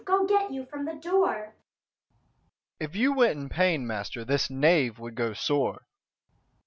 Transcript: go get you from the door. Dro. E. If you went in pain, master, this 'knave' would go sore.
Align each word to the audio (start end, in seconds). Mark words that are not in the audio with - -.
go 0.03 0.25
get 0.25 0.51
you 0.51 0.65
from 0.65 0.85
the 0.85 0.95
door. 0.95 0.99
Dro. 1.35 1.45
E. 1.45 1.51
If 2.85 2.95
you 2.95 3.13
went 3.13 3.33
in 3.37 3.49
pain, 3.49 3.85
master, 3.85 4.25
this 4.25 4.49
'knave' 4.49 4.97
would 4.97 5.13
go 5.13 5.33
sore. 5.33 5.83